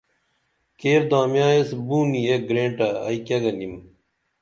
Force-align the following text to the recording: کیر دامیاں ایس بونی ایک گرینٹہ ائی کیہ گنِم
کیر 0.79 1.01
دامیاں 1.11 1.51
ایس 1.53 1.69
بونی 1.87 2.21
ایک 2.27 2.41
گرینٹہ 2.49 2.87
ائی 3.07 3.17
کیہ 3.25 3.39
گنِم 3.43 3.73